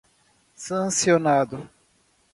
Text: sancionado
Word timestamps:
sancionado 0.63 1.59